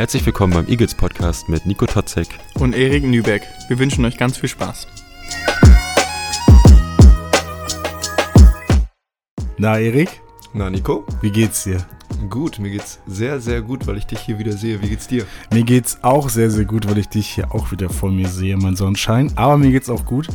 [0.00, 2.28] Herzlich willkommen beim Eagles Podcast mit Nico Totzek
[2.58, 3.42] und Erik Nübeck.
[3.68, 4.86] Wir wünschen euch ganz viel Spaß.
[9.58, 10.22] Na, Erik?
[10.54, 11.04] Na, Nico?
[11.20, 11.86] Wie geht's dir?
[12.30, 14.80] Gut, mir geht's sehr, sehr gut, weil ich dich hier wieder sehe.
[14.80, 15.26] Wie geht's dir?
[15.52, 18.56] Mir geht's auch sehr, sehr gut, weil ich dich hier auch wieder vor mir sehe,
[18.56, 19.30] mein Sonnenschein.
[19.36, 20.28] Aber mir geht's auch gut,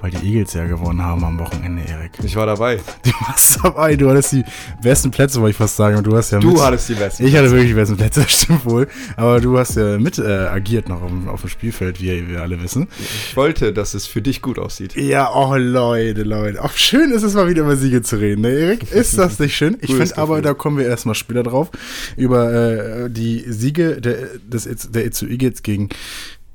[0.00, 2.12] weil die Eagles ja gewonnen haben am Wochenende, Erik.
[2.22, 2.78] Ich war dabei.
[3.02, 4.44] Du warst dabei, du hattest die
[4.82, 5.96] besten Plätze, wollte ich fast sagen.
[5.96, 8.24] Und du hast ja Du mit, hattest die besten Ich hatte wirklich die besten Plätze,
[8.28, 8.88] stimmt wohl.
[9.16, 12.62] Aber du hast ja mit äh, agiert noch auf, auf, dem Spielfeld, wie wir alle
[12.62, 12.88] wissen.
[12.98, 14.94] Ich wollte, dass es für dich gut aussieht.
[14.96, 16.62] Ja, oh Leute, Leute.
[16.62, 18.90] Auch schön ist es mal wieder über Siege zu reden, ne, Erik?
[18.92, 19.76] Ist das nicht schön?
[19.80, 21.70] Ich finde aber, da kommen wir erstmal später drauf,
[22.16, 25.88] über äh, die Siege der, des, der Itzu Eagles gegen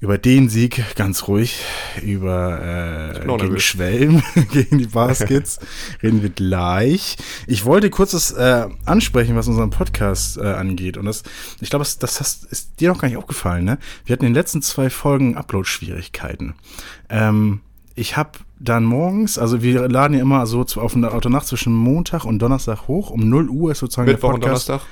[0.04, 1.62] über den Sieg ganz ruhig,
[2.02, 5.60] über äh, gegen Schwelm, gegen die Baskets
[6.04, 7.16] reden wir gleich.
[7.48, 10.98] Ich wollte kurzes äh, ansprechen, was unseren Podcast äh, angeht.
[10.98, 11.24] Und das,
[11.62, 13.78] ich glaube, das, das hast, ist dir noch gar nicht aufgefallen, ne?
[14.04, 16.56] Wir hatten in den letzten zwei Folgen Upload-Schwierigkeiten.
[17.08, 17.62] Ähm,
[17.96, 22.26] ich habe dann morgens, also wir laden ja immer so auf eine Autonacht zwischen Montag
[22.26, 23.10] und Donnerstag hoch.
[23.10, 24.70] Um 0 Uhr ist sozusagen Mittwoch der Podcast.
[24.70, 24.90] und Donnerstag?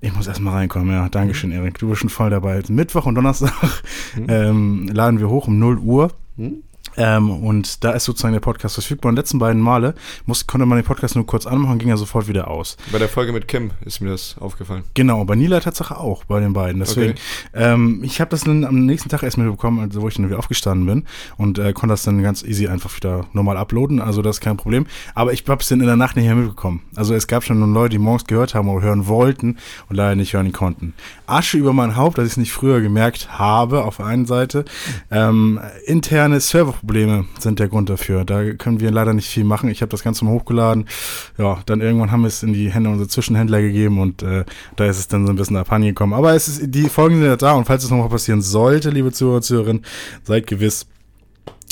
[0.00, 1.08] Ich muss erstmal reinkommen, ja.
[1.08, 1.56] Dankeschön, mhm.
[1.56, 1.78] Erik.
[1.78, 2.62] Du bist schon voll dabei.
[2.68, 3.82] Mittwoch und Donnerstag
[4.16, 4.26] mhm.
[4.28, 6.12] ähm, laden wir hoch um 0 Uhr.
[6.36, 6.62] Mhm.
[6.98, 9.10] Ähm, und da ist sozusagen der Podcast verfügbar.
[9.10, 9.94] Und die letzten beiden Male
[10.26, 12.76] muss, konnte man den Podcast nur kurz anmachen, ging er sofort wieder aus.
[12.90, 14.82] Bei der Folge mit Kim ist mir das aufgefallen.
[14.94, 16.80] Genau, bei Nila Tatsache auch, bei den beiden.
[16.80, 17.20] Deswegen, okay.
[17.54, 20.38] ähm, ich habe das dann am nächsten Tag erst mitbekommen, also wo ich dann wieder
[20.40, 21.04] aufgestanden bin
[21.36, 24.00] und äh, konnte das dann ganz easy einfach wieder normal uploaden.
[24.00, 24.86] Also das ist kein Problem.
[25.14, 26.82] Aber ich habe es dann in der Nacht nicht mehr mitbekommen.
[26.96, 29.56] Also es gab schon Leute, die morgens gehört haben oder hören wollten
[29.88, 30.94] und leider nicht hören konnten.
[31.26, 34.64] Asche über mein Haupt, dass ich es nicht früher gemerkt habe, auf der einen Seite.
[35.10, 36.40] Ähm, interne
[36.88, 38.24] Serverprobleme sind der Grund dafür.
[38.24, 39.68] Da können wir leider nicht viel machen.
[39.68, 40.86] Ich habe das Ganze mal hochgeladen.
[41.36, 44.44] Ja, dann irgendwann haben wir es in die Hände unserer Zwischenhändler gegeben und äh,
[44.76, 46.14] da ist es dann so ein bisschen abhanden gekommen.
[46.14, 49.12] Aber es ist, die Folgen sind ja da und falls es nochmal passieren sollte, liebe
[49.12, 49.84] Zuhörer Zuhörerinnen,
[50.24, 50.86] seid gewiss,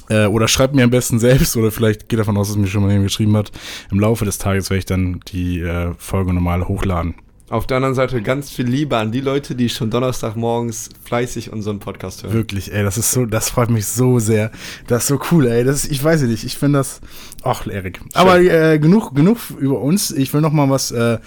[0.08, 2.82] äh, oder schreibt mir am besten selbst oder vielleicht geht davon aus, dass mir schon
[2.82, 3.50] mal geschrieben hat.
[3.90, 7.14] Im Laufe des Tages werde ich dann die äh, Folge normal hochladen.
[7.48, 11.78] Auf der anderen Seite ganz viel Liebe an die Leute, die schon Donnerstagmorgens fleißig unseren
[11.78, 12.32] Podcast hören.
[12.32, 14.50] Wirklich, ey, das ist so, das freut mich so sehr.
[14.88, 15.62] Das ist so cool, ey.
[15.62, 17.00] Das, ich weiß nicht, ich finde das,
[17.44, 18.00] ach, Erik.
[18.14, 20.10] Aber äh, genug, genug über uns.
[20.10, 21.18] Ich will noch mal was äh,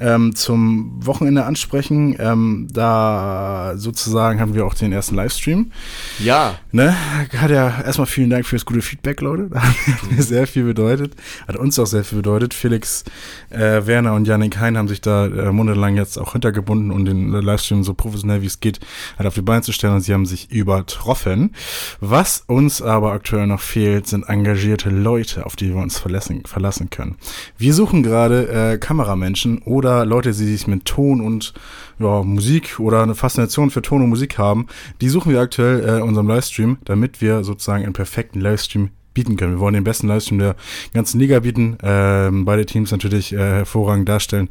[0.00, 2.16] ähm, zum Wochenende ansprechen.
[2.18, 5.70] Ähm, da sozusagen haben wir auch den ersten Livestream.
[6.18, 6.58] Ja.
[6.72, 6.92] Ne?
[7.36, 9.48] Hat ja erstmal vielen Dank für das gute Feedback, Leute.
[9.54, 11.14] Hat mir sehr viel bedeutet.
[11.46, 12.52] Hat uns auch sehr viel bedeutet.
[12.52, 13.04] Felix,
[13.50, 17.30] äh, Werner und Janik Hein haben sich da äh, monatelang jetzt auch hintergebunden und den
[17.30, 18.80] Livestream so professionell wie es geht
[19.16, 21.54] halt auf die Beine zu stellen und sie haben sich übertroffen.
[22.00, 26.90] Was uns aber aktuell noch fehlt, sind engagierte Leute, auf die wir uns verlassen, verlassen
[26.90, 27.16] können.
[27.56, 31.54] Wir suchen gerade äh, Kameramenschen oder Leute, die sich mit Ton und
[31.98, 34.66] ja, Musik oder eine Faszination für Ton und Musik haben.
[35.00, 39.36] Die suchen wir aktuell äh, in unserem Livestream, damit wir sozusagen einen perfekten Livestream bieten
[39.36, 39.54] können.
[39.54, 40.54] Wir wollen den besten Livestream der
[40.94, 41.76] ganzen Liga bieten.
[41.82, 44.48] Ähm, beide Teams natürlich äh, hervorragend darstellen.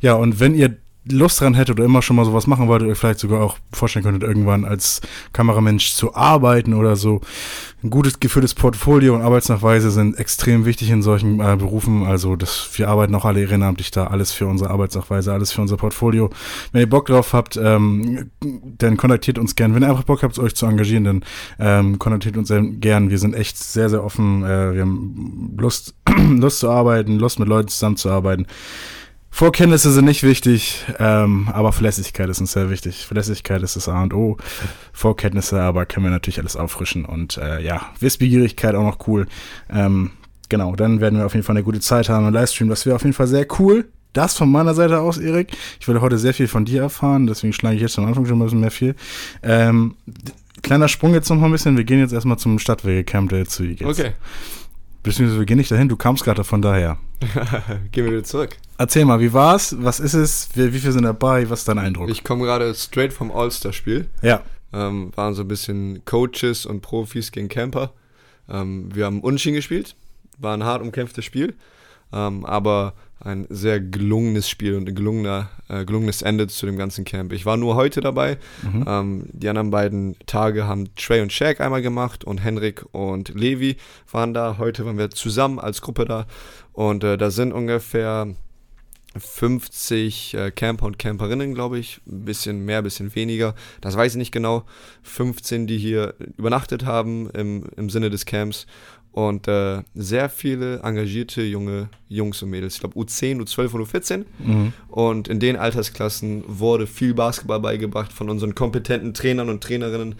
[0.00, 0.76] Ja, und wenn ihr
[1.10, 4.04] Lust dran hättet oder immer schon mal sowas machen wolltet, oder vielleicht sogar auch vorstellen
[4.04, 5.00] könntet, irgendwann als
[5.32, 7.20] Kameramensch zu arbeiten oder so.
[7.82, 12.04] Ein gutes geführtes Portfolio und Arbeitsnachweise sind extrem wichtig in solchen äh, Berufen.
[12.04, 15.76] Also das, wir arbeiten auch alle ehrenamtlich da, alles für unsere Arbeitsnachweise, alles für unser
[15.76, 16.30] Portfolio.
[16.72, 18.30] Wenn ihr Bock drauf habt, ähm,
[18.78, 19.74] dann kontaktiert uns gern.
[19.74, 21.24] Wenn ihr einfach Bock habt, euch zu engagieren, dann
[21.60, 23.10] ähm, kontaktiert uns gern.
[23.10, 24.42] Wir sind echt sehr, sehr offen.
[24.42, 25.94] Äh, wir haben Lust,
[26.28, 28.46] Lust zu arbeiten, Lust mit Leuten zusammenzuarbeiten.
[29.38, 33.06] Vorkenntnisse sind nicht wichtig, ähm, aber Verlässlichkeit ist uns sehr wichtig.
[33.06, 34.36] Verlässlichkeit ist das A und O.
[34.92, 39.28] Vorkenntnisse aber können wir natürlich alles auffrischen und äh, ja, Wissbegierigkeit auch noch cool.
[39.70, 40.10] Ähm,
[40.48, 42.68] genau, dann werden wir auf jeden Fall eine gute Zeit haben im Livestream.
[42.68, 43.88] Das wäre auf jeden Fall sehr cool.
[44.12, 45.56] Das von meiner Seite aus, Erik.
[45.78, 48.40] Ich will heute sehr viel von dir erfahren, deswegen schlage ich jetzt am Anfang schon
[48.40, 48.96] ein bisschen mehr viel.
[49.44, 49.94] Ähm,
[50.64, 51.76] kleiner Sprung jetzt noch mal ein bisschen.
[51.76, 53.62] Wir gehen jetzt erstmal zum Stadtwege-Camp der zu.
[53.84, 54.14] Okay.
[55.04, 56.98] Beziehungsweise wir gehen nicht dahin, du kamst gerade von daher.
[57.92, 58.56] gehen wir wieder zurück.
[58.80, 59.74] Erzähl mal, wie war's?
[59.80, 60.50] Was ist es?
[60.54, 61.50] Wie, wie viele sind dabei?
[61.50, 62.08] Was ist dein Eindruck?
[62.10, 64.08] Ich komme gerade straight vom All-Star-Spiel.
[64.22, 64.42] Ja.
[64.72, 67.92] Ähm, waren so ein bisschen Coaches und Profis gegen Camper.
[68.48, 69.96] Ähm, wir haben Unschieden gespielt.
[70.38, 71.54] War ein hart umkämpftes Spiel.
[72.12, 77.04] Ähm, aber ein sehr gelungenes Spiel und ein gelungener, äh, gelungenes Ende zu dem ganzen
[77.04, 77.32] Camp.
[77.32, 78.38] Ich war nur heute dabei.
[78.62, 78.84] Mhm.
[78.86, 83.76] Ähm, die anderen beiden Tage haben Trey und Shaq einmal gemacht und Henrik und Levi
[84.12, 84.56] waren da.
[84.58, 86.26] Heute waren wir zusammen als Gruppe da
[86.72, 88.28] und äh, da sind ungefähr
[89.20, 92.00] 50 äh, Camper und Camperinnen, glaube ich.
[92.06, 93.54] Ein bisschen mehr, ein bisschen weniger.
[93.80, 94.64] Das weiß ich nicht genau.
[95.02, 98.66] 15, die hier übernachtet haben im, im Sinne des Camps
[99.12, 102.74] und äh, sehr viele engagierte junge Jungs und Mädels.
[102.74, 104.24] Ich glaube U10, U12 und U14.
[104.38, 104.72] Mhm.
[104.88, 110.14] Und in den Altersklassen wurde viel Basketball beigebracht von unseren kompetenten Trainern und Trainerinnen.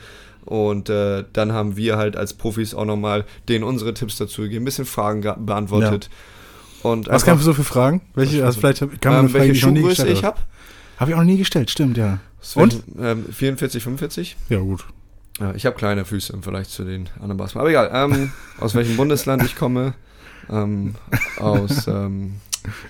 [0.45, 4.63] Und äh, dann haben wir halt als Profis auch nochmal denen unsere Tipps dazu gegeben,
[4.63, 6.09] ein bisschen Fragen ge- beantwortet.
[6.83, 8.03] Und Was kannst du so für Fragen?
[8.15, 10.19] Welche, also vielleicht kann man eine ähm, Frage, die welche ich noch nie Schuhgröße gestellt
[10.19, 10.39] ich habe.
[10.99, 11.11] habe?
[11.11, 12.21] Ich auch noch nie gestellt, stimmt, ja.
[12.55, 12.83] Und?
[12.99, 14.37] Ähm, 44, 45.
[14.49, 14.85] Ja, gut.
[15.41, 17.63] Ja, ich habe kleine Füße im Vergleich zu den anderen Basketball.
[17.63, 19.95] Aber egal, ähm, aus welchem Bundesland ich komme.
[20.51, 20.95] Ähm,
[21.39, 22.37] aus, ähm,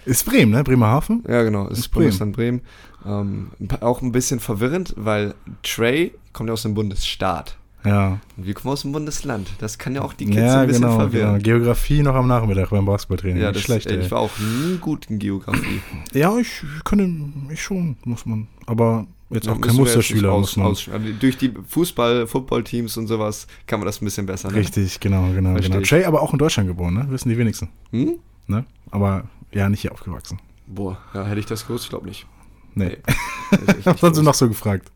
[0.05, 0.65] Ist Bremen, ne?
[0.65, 1.25] Bremerhaven?
[1.29, 2.63] ja genau, Aus ist Bundesland Bremen.
[3.05, 3.51] Ähm,
[3.81, 7.58] auch ein bisschen verwirrend, weil Trey kommt ja aus dem Bundesstaat.
[7.85, 8.19] Ja.
[8.37, 9.49] Wir kommen aus dem Bundesland.
[9.59, 11.09] Das kann ja auch die Kids Ja, ein bisschen genau, genau.
[11.11, 11.43] verwirren.
[11.43, 13.41] Geografie noch am Nachmittag beim Basketballtraining.
[13.43, 14.05] Ja, das, schlecht, ey, ey.
[14.05, 15.81] ich war auch nie gut in Geografie.
[16.13, 18.49] Ja, ich kann, ich schon, muss man.
[18.67, 20.67] Aber jetzt Ja, auch kein Musterschüler, muss man.
[20.67, 24.51] aus, also durch die Fußball, Football-Teams und sowas kann man das ein bisschen besser.
[24.51, 24.57] Ne?
[24.57, 25.85] Richtig, genau, genau, Versteh genau.
[25.87, 27.07] Trey aber auch in Deutschland geboren, ne?
[27.11, 27.69] Wissen die wenigsten.
[27.93, 28.19] Hm?
[28.49, 28.65] Ne?
[28.91, 30.41] Aber ja, nicht hier aufgewachsen.
[30.67, 31.85] Boah, ja, hätte ich das gewusst?
[31.85, 32.27] Ich glaube nicht.
[32.75, 32.97] Nee.
[33.51, 34.91] Echt Was hast du noch so gefragt?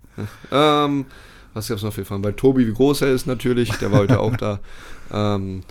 [0.50, 1.06] Ähm,
[1.54, 2.22] was gab's noch für Fragen?
[2.22, 4.60] Bei Tobi, wie groß er ist natürlich, der war heute auch da.
[5.14, 5.62] Ähm,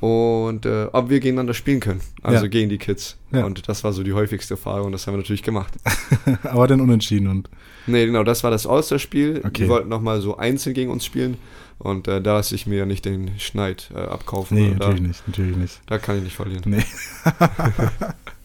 [0.00, 2.48] und äh, ob wir gegeneinander spielen können, also Ja.
[2.50, 3.18] gegen die Kids.
[3.30, 3.44] Ja.
[3.44, 5.74] Und das war so die häufigste Frage und das haben wir natürlich gemacht.
[6.42, 7.48] aber dann unentschieden und.
[7.86, 9.42] Nee, genau, das war das All-Star-Spiel.
[9.44, 9.50] Okay.
[9.64, 11.36] Die wollten nochmal so einzeln gegen uns spielen
[11.78, 14.56] und äh, da lasse ich mir nicht den Schneid äh, abkaufen.
[14.56, 15.80] Nee, da, natürlich nicht, natürlich nicht.
[15.86, 16.62] da kann ich nicht verlieren.
[16.66, 16.84] Nee.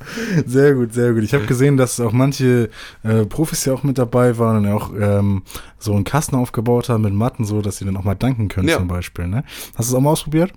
[0.45, 1.23] Sehr gut, sehr gut.
[1.23, 2.69] Ich habe gesehen, dass auch manche
[3.03, 5.43] äh, Profis ja auch mit dabei waren und auch ähm,
[5.79, 8.67] so einen Kasten aufgebaut haben mit Matten, so dass sie dann auch mal danken können
[8.67, 8.77] Ja.
[8.77, 9.27] zum Beispiel.
[9.27, 9.43] Ne?
[9.75, 10.51] Hast du es auch mal ausprobiert?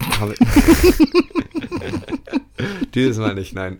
[2.94, 3.78] Dieses Mal nicht, nein.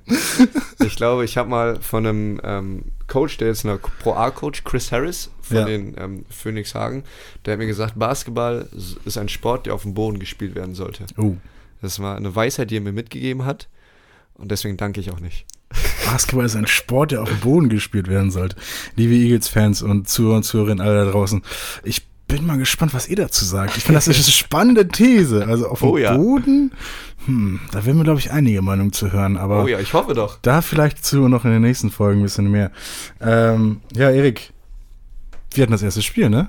[0.85, 4.91] Ich glaube, ich habe mal von einem ähm, Coach, der ist ein Pro A-Coach, Chris
[4.93, 5.65] Harris von Ja.
[5.65, 7.05] den ähm, Phoenix Hagen,
[7.45, 8.69] der hat mir gesagt, Basketball
[9.05, 11.05] ist ein Sport, der auf dem Boden gespielt werden sollte.
[11.19, 11.35] Oh,
[11.83, 13.69] Das war eine Weisheit, die er mir mitgegeben hat
[14.35, 15.47] und deswegen danke ich auch nicht.
[16.05, 18.57] Basketball ist ein Sport, der auf dem Boden gespielt werden sollte.
[18.97, 21.43] Liebe Eagles-Fans und Zuhörer und Zuhörerinnen alle da draußen,
[21.85, 23.77] ich bin mal gespannt, was ihr dazu sagt.
[23.77, 25.47] Ich finde, das ist eine spannende These.
[25.47, 26.17] Also auf dem Oh ja.
[26.17, 26.73] Boden,
[27.27, 29.37] hm, da werden wir, glaube ich, einige Meinungen zu hören.
[29.37, 30.39] Aber Oh ja, ich hoffe doch.
[30.43, 32.71] Da vielleicht zu noch in den nächsten Folgen ein bisschen mehr.
[33.21, 34.53] Ähm, ja, Erik,
[35.55, 36.49] wir hatten das erste Spiel, ne?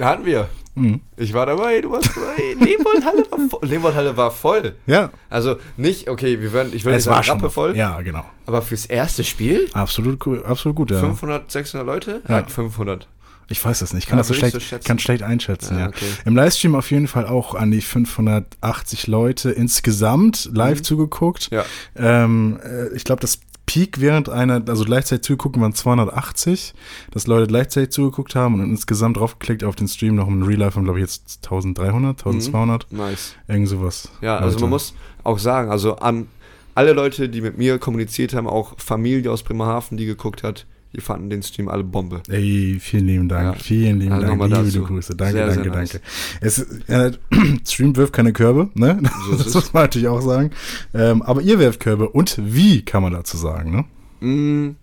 [0.00, 0.48] Hatten wir.
[0.74, 1.00] Mhm.
[1.16, 2.64] Ich war dabei, du warst dabei.
[2.64, 3.68] Leopoldhalle war voll.
[3.68, 4.74] Leopoldhalle war voll.
[4.86, 5.10] Ja.
[5.28, 8.24] Also nicht, okay, wir werden, ich will nicht sagen Rappe voll, Ja, genau.
[8.46, 11.00] aber fürs erste Spiel Absolut, absolut gut, ja.
[11.00, 12.22] 500, 600 Leute?
[12.28, 12.38] Ja.
[12.40, 13.08] Ja, 500.
[13.52, 14.04] Ich weiß das nicht.
[14.04, 15.88] Ich kann Ja, das so würde schlecht, so kann schlecht einschätzen, Ja, ja.
[15.88, 16.04] okay.
[16.24, 20.84] Im Livestream auf jeden Fall auch an die 580 Leute insgesamt live Mhm.
[20.84, 21.48] zugeguckt.
[21.50, 21.64] Ja.
[21.96, 23.40] Ähm, äh, ich glaube, das
[23.70, 26.74] Peak während einer, also gleichzeitig zugeguckt waren 280,
[27.12, 30.74] dass Leute gleichzeitig zugeguckt haben und insgesamt draufgeklickt auf den Stream noch im Real Life
[30.74, 33.36] haben, glaube ich, jetzt 1300, 1200, Nice.
[33.46, 34.10] irgend sowas.
[34.22, 34.60] Ja, also Leute.
[34.62, 36.26] man muss auch sagen, also an
[36.74, 41.00] alle Leute, die mit mir kommuniziert haben, auch Familie aus Bremerhaven, die geguckt hat, die
[41.00, 42.20] fanden den Stream alle Bombe.
[42.28, 43.56] Ey, vielen lieben Dank.
[43.56, 43.62] Ja.
[43.62, 44.42] Vielen lieben Also Dank.
[44.42, 44.82] Liebe, dazu.
[44.84, 45.14] Grüße.
[45.16, 45.90] Danke, Sehr, danke, sehr nice.
[45.90, 46.06] danke.
[46.40, 47.10] Es, ist- ja,
[47.68, 49.00] Stream wirft keine Körbe, ne?
[49.30, 49.54] So das es.
[49.54, 50.50] muss man natürlich auch sagen.
[50.94, 52.08] Ähm, aber ihr werft Körbe.
[52.08, 53.84] Und wie kann man dazu sagen,
[54.20, 54.26] ne?
[54.26, 54.76] Mm,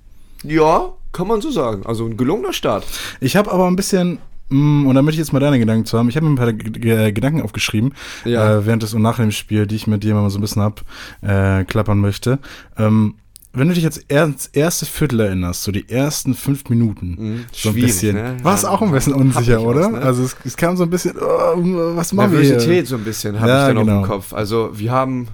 [0.43, 1.85] ja, kann man so sagen.
[1.85, 2.85] Also ein gelungener Start.
[3.19, 5.97] Ich habe aber ein bisschen, mm, und da möchte ich jetzt mal deine Gedanken zu
[5.97, 8.59] haben, ich habe mir ein paar G G Gedanken aufgeschrieben, Ja.
[8.59, 10.61] äh, während des und nach dem Spiel, die ich mit dir mal so ein bisschen
[10.61, 12.39] abklappern äh, möchte.
[12.77, 13.15] Ähm,
[13.53, 17.69] wenn du dich jetzt ans erste Viertel erinnerst, so die ersten fünf Minuten, Mhm, so
[17.69, 18.37] ein schwierig, bisschen, ne?
[18.43, 19.81] war es Ja, auch ein bisschen unsicher, ich oder?
[19.81, 20.01] was, ne?
[20.01, 22.85] Also es, es kam so ein bisschen, oh, was machen wir hier?
[22.85, 24.01] so ein bisschen habe Ja, ich dann genau.
[24.01, 24.33] dem Kopf.
[24.33, 25.29] Also wir haben,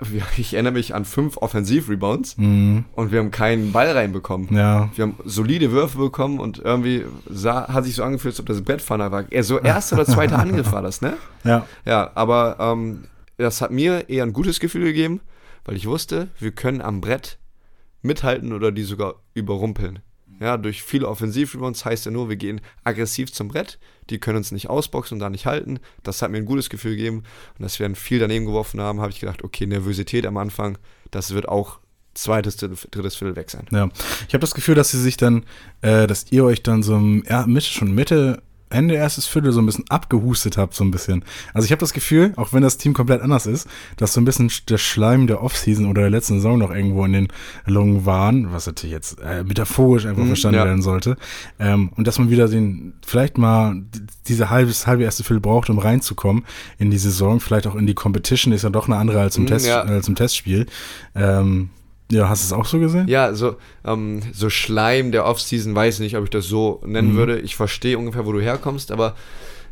[0.38, 4.48] ich erinnere mich an fünf Offensiv-Rebounds Mhm, und wir haben keinen Ball reinbekommen.
[4.56, 8.46] ja, Wir haben solide Würfe bekommen und irgendwie sah, hat sich so angefühlt, als ob
[8.46, 9.30] das Bettpfanne war.
[9.30, 11.14] Eher so erster oder zweiter Angriff war das, ne?
[11.44, 13.04] ja, Ja, aber ähm,
[13.36, 15.20] das hat mir eher ein gutes Gefühl gegeben,
[15.64, 17.38] weil ich wusste, wir können am Brett
[18.02, 20.00] mithalten oder die sogar überrumpeln.
[20.40, 24.52] Ja, durch viele Offensivrebounds heißt ja nur, wir gehen aggressiv zum Brett, die können uns
[24.52, 25.80] nicht ausboxen und da nicht halten.
[26.02, 27.24] Das hat mir ein gutes Gefühl gegeben
[27.58, 30.78] und dass wir dann viel daneben geworfen haben, habe ich gedacht, okay, Nervosität am Anfang,
[31.10, 31.78] das wird auch
[32.14, 33.66] zweites, drittes Viertel weg sein.
[33.70, 33.88] ja.
[34.28, 35.44] Ich habe das Gefühl, dass sie sich dann,
[35.82, 39.84] äh, dass ihr euch dann so ja, schon Mitte, Ende erstes Viertel so ein bisschen
[39.88, 41.24] abgehustet habt, so ein bisschen.
[41.54, 44.24] Also ich habe das Gefühl, auch wenn das Team komplett anders ist, dass so ein
[44.24, 47.28] bisschen der Schleim der Offseason oder der letzten Saison noch irgendwo in den
[47.66, 50.64] Lungen waren, was natürlich jetzt äh, metaphorisch einfach Mhm, verstanden ja.
[50.64, 51.16] werden sollte.
[51.58, 53.82] Ähm, und dass man wieder den, vielleicht mal
[54.28, 56.44] diese halbes, halbe erste Viertel braucht, um reinzukommen
[56.78, 59.42] in die Saison, vielleicht auch in die Competition, ist ja doch eine andere als im,
[59.44, 59.84] Mhm, Test, ja.
[59.84, 60.66] äh, als im Testspiel.
[61.14, 61.70] Ähm,
[62.10, 63.08] ja, hast du es auch so gesehen?
[63.08, 67.16] Ja, so, ähm, so Schleim der Offseason, weiß nicht, ob ich das so nennen Mhm.
[67.16, 67.38] würde.
[67.40, 69.14] Ich verstehe ungefähr, wo du herkommst, aber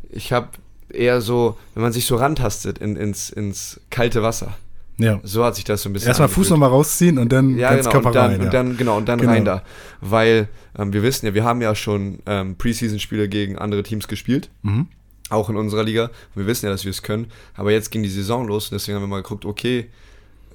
[0.09, 0.47] ich habe
[0.91, 4.55] eher so, wenn man sich so rantastet in, ins, ins kalte Wasser.
[4.97, 5.19] Ja.
[5.23, 7.83] So hat sich das so ein bisschen Erstmal Fuß nochmal rausziehen und dann Ja, ganz
[7.87, 8.39] genau, Körper und dann, rein.
[8.39, 8.49] und ja.
[8.51, 9.31] dann, genau, und dann Genau.
[9.31, 9.63] rein da.
[10.01, 14.49] Weil ähm, wir wissen ja, wir haben ja schon ähm, Preseason-Spiele gegen andere Teams gespielt,
[14.61, 14.87] Mhm.
[15.29, 16.05] auch in unserer Liga.
[16.05, 17.27] Und wir wissen ja, dass wir es können.
[17.55, 19.87] Aber jetzt ging die Saison los und deswegen haben wir mal geguckt, okay,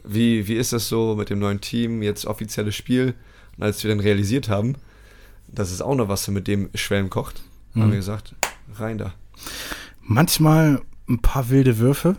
[0.05, 3.15] wie, wie ist das so mit dem neuen Team, jetzt offizielles Spiel.
[3.57, 4.75] Und als wir dann realisiert haben,
[5.49, 7.43] dass es auch noch Wasser mit dem Schwellen kocht,
[7.75, 7.91] haben Mhm.
[7.91, 8.35] wir gesagt,
[8.77, 9.15] rein da.
[10.03, 12.17] Manchmal ein paar wilde Würfe.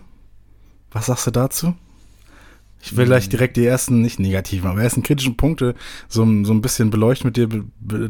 [0.92, 1.76] Was sagst du dazu?
[2.86, 3.10] Ich will Mhm.
[3.10, 5.74] gleich direkt die ersten, nicht negativen, aber ersten kritischen Punkte
[6.08, 7.50] so, so ein bisschen beleuchten mit dir.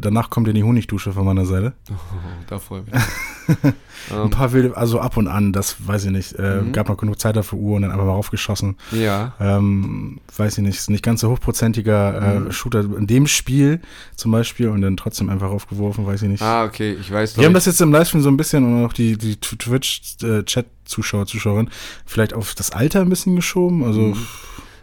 [0.00, 1.72] Danach kommt dir die Honigdusche von meiner Seite.
[1.90, 1.94] Oh,
[2.46, 3.02] da freue ich mich.
[4.10, 6.34] Ein ähm, paar wilde, also ab und an, das weiß ich nicht.
[6.34, 6.72] Äh, Mhm.
[6.72, 8.76] Gab noch genug Zeit dafür Uhr und dann einfach mal raufgeschossen.
[8.92, 12.52] ja, Ähm, weiß ich nicht, ist nicht ganz so hochprozentiger äh, Mhm.
[12.52, 13.80] Shooter in dem Spiel
[14.14, 16.42] zum Beispiel und dann trotzdem einfach raufgeworfen, weiß ich nicht.
[16.42, 18.92] ah, okay, ich weiß Wir haben das jetzt im Livestream so ein bisschen und auch
[18.92, 21.70] die, die Twitch-Chat-Zuschauer, Zuschauerinnen
[22.04, 23.82] vielleicht auf das Alter ein bisschen geschoben.
[23.84, 24.26] Also, Mhm.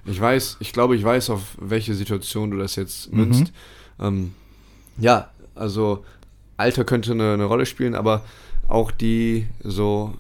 [0.06, 3.20] Ich weiß, ich glaube, ich weiß, auf welche Situation du das jetzt Mhm.
[3.20, 3.54] münzt.
[4.00, 4.34] Ähm,
[4.98, 6.04] ja, also
[6.58, 8.24] Alter könnte eine, eine Rolle spielen, aber
[8.68, 10.14] auch die so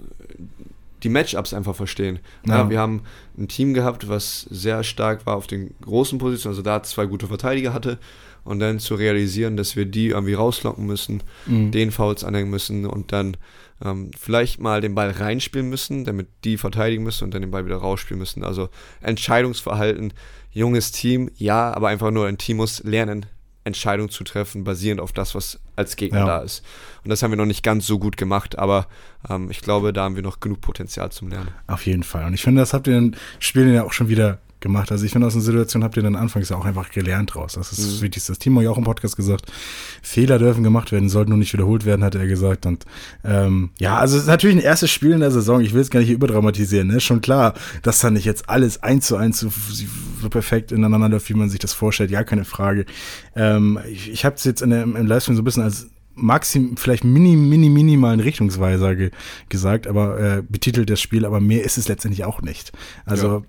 [1.03, 2.19] die Matchups einfach verstehen.
[2.47, 2.59] Ja.
[2.59, 2.69] Ja.
[2.69, 3.01] wir haben
[3.37, 7.27] ein Team gehabt, was sehr stark war auf den großen Positionen, also da zwei gute
[7.27, 7.97] Verteidiger hatte
[8.43, 11.71] und dann zu realisieren, dass wir die irgendwie rauslocken müssen, mh.
[11.71, 13.37] den Fouls anhängen müssen und dann
[13.83, 17.65] ähm, vielleicht mal den Ball reinspielen müssen, damit die verteidigen müssen und dann den Ball
[17.65, 18.43] wieder rausspielen müssen.
[18.43, 18.69] Also
[19.01, 20.13] Entscheidungsverhalten,
[20.51, 23.25] junges Team, ja, aber einfach nur ein Team muss lernen,
[23.63, 26.25] Entscheidungen zu treffen, basierend auf das, was als Gegner Ja.
[26.25, 26.63] da ist.
[27.03, 28.87] Und das haben wir noch nicht ganz so gut gemacht, aber
[29.29, 31.49] ähm, ich glaube, da haben wir noch genug Potenzial zum Lernen.
[31.67, 32.25] auf jeden Fall.
[32.25, 34.91] Und ich finde, das habt ihr in Spielen ja auch schon wieder gemacht.
[34.91, 37.53] Also ich finde, aus einer Situation habt ihr dann anfangs ja auch einfach gelernt draus.
[37.53, 38.01] Das ist das Mhm.
[38.01, 38.31] Wichtigste.
[38.31, 39.51] Das Timo hat ja auch im Podcast gesagt,
[40.01, 42.65] Fehler dürfen gemacht werden, sollten nur nicht wiederholt werden, hat er gesagt.
[42.65, 42.85] Und
[43.23, 45.61] ähm, ja, also es ist natürlich ein erstes Spiel in der Saison.
[45.61, 46.87] Ich will es gar nicht überdramatisieren.
[46.87, 46.99] Ne?
[46.99, 47.53] Schon klar,
[47.83, 49.51] dass da nicht jetzt alles eins zu eins so,
[50.21, 52.09] so perfekt ineinander läuft, wie man sich das vorstellt.
[52.09, 52.85] Ja, keine Frage.
[53.35, 56.77] Ähm, ich ich habe es jetzt in der, im Livestream so ein bisschen als maxim,
[56.77, 59.11] vielleicht mini, mini, minimalen Richtungsweiser ge
[59.49, 62.71] gesagt, aber äh, betitelt das Spiel, aber mehr ist es letztendlich auch nicht.
[63.05, 63.43] Also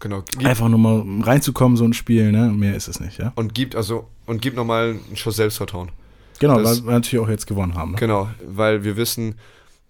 [0.00, 0.22] Genau.
[0.22, 2.48] Gibt, einfach nur mal reinzukommen, so ein Spiel, ne?
[2.48, 3.32] Mehr ist es nicht, ja.
[3.36, 5.90] und gibt also und gibt nochmal einen Schuss Selbstvertrauen.
[6.38, 7.92] Genau, Das- weil wir natürlich auch jetzt gewonnen haben.
[7.92, 7.98] Ne?
[7.98, 9.34] Genau, weil wir wissen,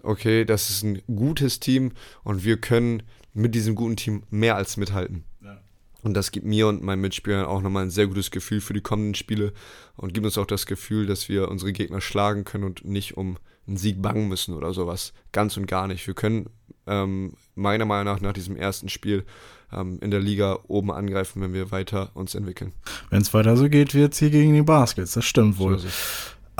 [0.02, 1.93] okay, das ist ein gutes Team
[2.25, 3.02] und wir können
[3.33, 5.25] mit diesem guten Team mehr als mithalten.
[5.45, 5.59] Ja.
[6.02, 8.81] Und das gibt mir und meinen Mitspielern auch nochmal ein sehr gutes Gefühl für die
[8.81, 9.52] kommenden Spiele
[9.97, 13.37] und gibt uns auch das Gefühl, dass wir unsere Gegner schlagen können und nicht um
[13.69, 15.12] einen Sieg bangen müssen oder sowas.
[15.31, 16.05] Ganz und gar nicht.
[16.07, 16.50] Wir können
[16.88, 19.25] ähm, meiner Meinung nach nach diesem ersten Spiel
[19.73, 22.73] ähm, in der Liga oben angreifen, wenn wir weiter uns entwickeln.
[23.11, 25.79] Wenn es weiter so geht, wird's hier gegen die Baskets, das stimmt wohl.
[25.79, 25.89] So.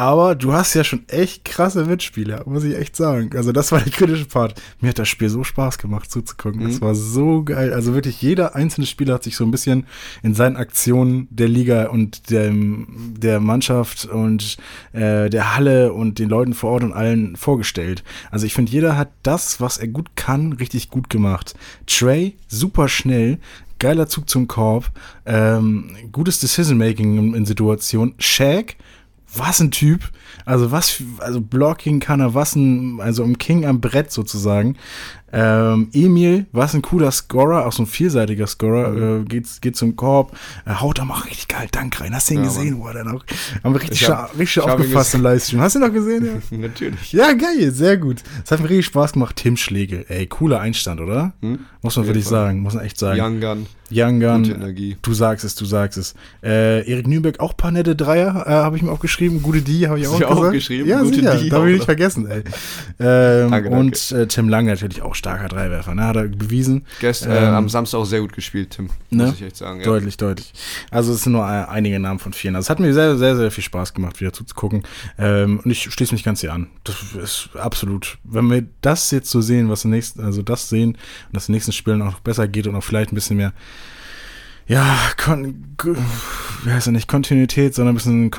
[0.01, 3.37] Aber du hast ja schon echt krasse Mitspieler, muss ich echt sagen.
[3.37, 4.55] Also das war der kritische Part.
[4.81, 6.63] Mir hat das Spiel so Spaß gemacht zuzugucken.
[6.63, 6.81] Das Mhm.
[6.81, 7.75] war so geil.
[7.75, 9.85] Also wirklich jeder einzelne Spieler hat sich so ein bisschen
[10.23, 14.57] in seinen Aktionen der Liga und dem, der Mannschaft und
[14.95, 18.03] äh, der Halle und den Leuten vor Ort und allen vorgestellt.
[18.31, 21.55] Also ich finde, jeder hat das, was er gut kann, richtig gut gemacht.
[21.87, 23.37] Trey, super schnell,
[23.79, 24.91] geiler Zug zum Korb,
[25.27, 28.15] ähm, gutes Decision-Making in, in Situationen.
[28.19, 28.77] Shaq,
[29.35, 30.11] was ein Typ.
[30.45, 34.77] Also was, also Blocking kann er, was ein, also ein King am Brett sozusagen.
[35.33, 39.95] Ähm, Emil, was ein cooler Scorer, auch so ein vielseitiger Scorer, äh, geht, geht zum
[39.97, 42.15] Korb, äh, haut da mal richtig geil Dank rein.
[42.15, 43.25] Hast du ihn Ja, gesehen, wo er dann auch,
[43.63, 45.61] haben wir richtig, Ich hab- richtig aufgefasst im Livestream.
[45.61, 46.25] Hast du ihn noch gesehen?
[46.51, 46.57] Ja?
[46.59, 47.13] Natürlich.
[47.13, 48.23] ja, geil, sehr gut.
[48.43, 49.37] Das hat mir richtig Spaß gemacht.
[49.37, 51.33] Tim Schlegel, ey, cooler Einstand, oder?
[51.41, 51.61] Hm?
[51.83, 53.19] Muss man wirklich sagen, muss man echt sagen.
[53.21, 54.97] Young Gun, Young Gun, gute Energie.
[55.01, 56.15] Du sagst es, du sagst es.
[56.43, 59.41] Äh, Erik Nübeck, auch paar nette Dreier, äh, habe ich mir aufgeschrieben.
[59.43, 60.31] Gute Die habe ich auch gesagt.
[60.33, 60.87] aufgeschrieben?
[60.87, 61.37] Ja, Gute sicher.
[61.39, 62.43] Die Darf auch ich nicht vergessen, ey.
[63.01, 63.71] Ähm, Danke, danke.
[63.71, 66.05] Und äh, Tim Lang natürlich auch starker Dreiwerfer, ne?
[66.07, 66.85] Hat er bewiesen.
[67.01, 68.91] Gest, äh, Ähm, am Samstag auch sehr gut gespielt, Tim.
[69.11, 69.27] ne?
[69.27, 69.79] Muss ich echt sagen.
[69.79, 69.85] Ja.
[69.87, 70.53] Deutlich, deutlich.
[70.91, 72.57] Also es sind nur einige Namen von vielen.
[72.57, 74.83] Also es hat mir sehr, sehr, sehr viel Spaß gemacht, wieder zuzugucken.
[75.19, 76.67] Ähm, und ich schließe mich ganz hier an.
[76.85, 78.19] Das ist absolut.
[78.25, 80.99] Wenn wir das jetzt so sehen, was im nächsten, also das sehen und
[81.35, 83.53] das in den nächsten Spielen auch noch besser geht und auch vielleicht ein bisschen mehr,
[84.67, 85.65] ja, kon,
[86.65, 88.31] wie heißt er nicht, Kontinuität, sondern ein bisschen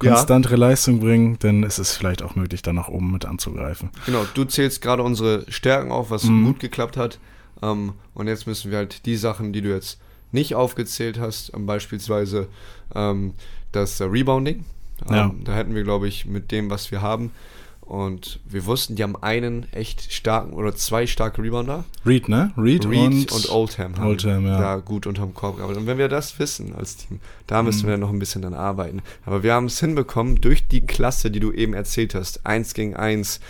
[0.00, 0.14] konstant, Ja.
[0.14, 3.90] konstantere Leistung bringen, dann ist es vielleicht auch möglich, da nach oben mit anzugreifen.
[4.06, 6.44] Genau, du zählst gerade unsere Stärken auf, was Mhm.
[6.46, 7.18] gut geklappt hat.
[7.62, 10.00] Ähm, und jetzt müssen wir halt die Sachen, die du jetzt
[10.32, 12.48] nicht aufgezählt hast, ähm, beispielsweise
[12.94, 13.34] ähm,
[13.72, 14.64] das Rebounding.
[15.08, 15.30] Ähm, Ja.
[15.44, 17.30] Da hätten wir, glaube ich, mit dem, was wir haben.
[17.90, 21.82] Und wir wussten, die haben einen echt starken oder zwei starke Rebounder.
[22.06, 22.52] Reed, ne?
[22.56, 24.58] Reed, Reed und, und, Oldham haben Oldham, ja.
[24.60, 25.80] da gut unterm Korb gearbeitet.
[25.82, 27.18] Und wenn wir das wissen als Team,
[27.48, 27.90] da müssen Mhm.
[27.90, 29.02] wir noch ein bisschen dann arbeiten.
[29.26, 32.94] Aber wir haben es hinbekommen, durch die Klasse, die du eben erzählt hast, eins gegen
[32.94, 33.40] eins,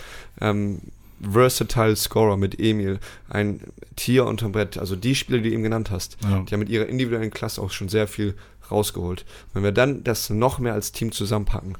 [0.41, 0.79] ähm,
[1.21, 3.59] versatile Scorer mit Emil, ein
[3.95, 6.39] Tier unterm Brett, also die Spieler, die du eben genannt hast, Ja.
[6.41, 8.33] die haben mit ihrer individuellen Klasse auch schon sehr viel
[8.71, 9.23] rausgeholt.
[9.53, 11.77] Wenn wir dann das noch mehr als Team zusammenpacken,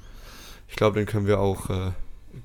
[0.70, 1.92] ich glaube, dann können wir auch äh,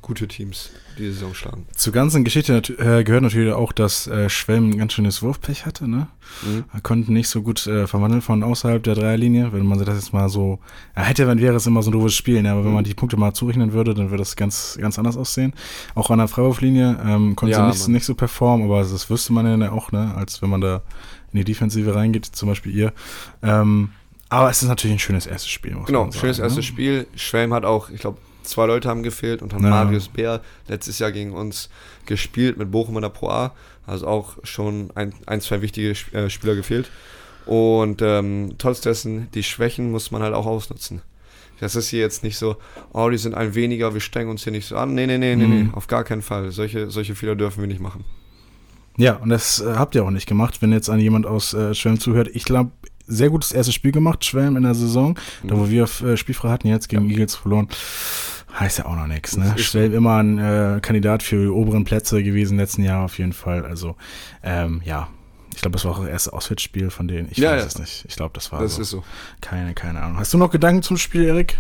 [0.02, 1.66] gute Teams diese Saison schlagen.
[1.74, 5.88] Zur ganzen Geschichte äh, gehört natürlich auch, dass äh, Schwelm ein ganz schönes Wurfpech hatte,
[5.88, 6.08] ne?
[6.42, 6.64] Mhm.
[6.72, 9.52] Er konnte nicht so gut äh, verwandeln von außerhalb der Dreierlinie.
[9.52, 10.58] Wenn man sich das jetzt mal so,
[10.96, 12.50] ja, hätte, dann wäre es immer so ein doofes Spiel, ne?
[12.52, 12.74] aber wenn Mhm.
[12.74, 15.52] man die Punkte mal zurechnen würde, dann würde das ganz, ganz anders aussehen.
[15.94, 19.32] Auch an der Freiwurflinie ähm, konnte Ja, sie nicht, nicht so performen, aber das wüsste
[19.32, 20.14] man ja auch, ne?
[20.16, 20.82] als wenn man da
[21.32, 22.92] in die Defensive reingeht, zum Beispiel ihr.
[23.42, 23.90] Ähm,
[24.28, 25.74] aber es ist natürlich ein schönes erstes Spiel.
[25.74, 26.64] Muss Genau, man sagen, schönes erstes?
[26.64, 27.06] Spiel.
[27.14, 29.70] Schwelm hat auch, ich glaube, zwei Leute haben gefehlt und haben Ja.
[29.70, 31.68] Marius Bär letztes Jahr gegen uns
[32.06, 33.54] gespielt mit Bochum in der Pro A.
[33.86, 36.90] Also auch schon ein, ein zwei wichtige äh, Spieler gefehlt.
[37.44, 41.02] Und ähm, trotz dessen, die Schwächen muss man halt auch ausnutzen.
[41.60, 42.56] Das ist hier jetzt nicht so,
[42.92, 44.94] oh, die sind ein weniger, wir strengen uns hier nicht so an.
[44.94, 45.62] Nee, nee, nee, nee, Mhm.
[45.66, 46.50] nee, auf gar keinen Fall.
[46.50, 48.04] Solche, solche Fehler dürfen wir nicht machen.
[48.98, 51.74] Ja, und das äh, habt ihr auch nicht gemacht, wenn jetzt an jemand aus äh,
[51.74, 52.28] Schwelm zuhört.
[52.34, 52.72] Ich glaube,
[53.06, 55.16] sehr gutes erstes Spiel gemacht, Schwelm in der Saison.
[55.44, 57.68] Da, wo wir äh, spielfrei hatten, jetzt gegen Eagles verloren.
[58.58, 59.54] Heißt ja auch noch nichts, ne?
[59.58, 63.64] Schwelm immer ein äh, Kandidat für die oberen Plätze gewesen letzten Jahren auf jeden Fall.
[63.66, 63.96] Also,
[64.42, 65.08] ähm, ja.
[65.54, 67.28] Ich glaube, das war auch das erste Auswärtsspiel von denen.
[67.30, 67.66] Ich Ja, weiß ja.
[67.68, 68.04] es nicht.
[68.08, 68.82] Ich glaube, das war Das so.
[68.82, 69.04] ist so.
[69.40, 70.18] Keine, keine Ahnung.
[70.18, 71.58] Hast du noch Gedanken zum Spiel, Erik?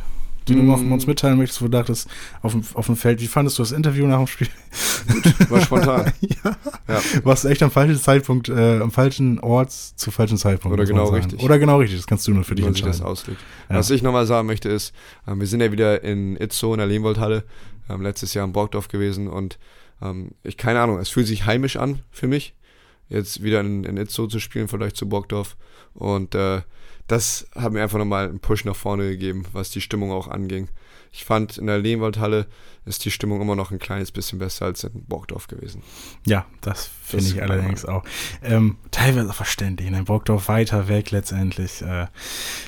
[0.48, 0.66] Die du Mm.
[0.66, 2.08] noch uns mitteilen möchtest, wo du dachtest,
[2.42, 4.48] auf dem, auf dem Feld, wie fandest du das Interview nach dem Spiel?
[5.48, 6.12] War spontan.
[6.20, 6.56] ja.
[6.88, 7.00] Ja.
[7.24, 10.72] Warst du echt am falschen Zeitpunkt, äh, am falschen Ort zu falschen Zeitpunkt.
[10.74, 11.42] Oder genau richtig.
[11.42, 13.02] Oder genau richtig, das kannst du nur für dich das entscheiden.
[13.04, 13.40] auslegt.
[13.68, 13.76] Ja.
[13.76, 14.94] Was ich nochmal sagen möchte ist,
[15.26, 17.44] ähm, wir sind ja wieder in Itzo in der Lehmwoldhalle,
[17.88, 19.58] ähm, letztes Jahr in Borgdorf gewesen und
[20.02, 22.54] ähm, ich, keine Ahnung, es fühlt sich heimisch an für mich,
[23.08, 25.56] jetzt wieder in, in Itzo zu spielen, vielleicht zu Borgdorf
[25.94, 26.62] und äh,
[27.06, 30.68] das hat mir einfach nochmal einen Push nach vorne gegeben, was die Stimmung auch anging.
[31.12, 32.46] Ich fand, in der Lehmwoldhalle
[32.84, 35.82] ist die Stimmung immer noch ein kleines bisschen besser als in Borgdorf gewesen.
[36.26, 38.04] Ja, das finde ich allerdings auch.
[38.42, 39.90] Ähm, teilweise auch verständlich.
[39.90, 40.02] Ne?
[40.02, 41.80] Burgdorf weiter weg letztendlich.
[41.80, 42.08] Äh,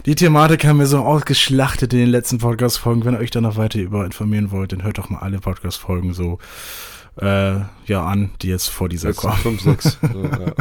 [0.07, 3.05] die Thematik haben wir so ausgeschlachtet in den letzten Podcast-Folgen.
[3.05, 6.15] Wenn ihr euch da noch weiter über informieren wollt, dann hört doch mal alle Podcast-Folgen
[6.15, 6.39] so
[7.19, 9.59] äh, ja an, die jetzt vor dieser Letzten kommen.
[9.59, 9.99] 5, 6.
[10.13, 10.55] So, ja.